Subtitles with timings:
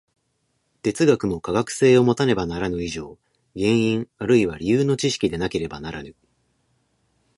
[0.81, 3.19] 哲学も科学性をもたねばならぬ以上、
[3.55, 6.15] 原因あるいは理由の知識でなければならぬ。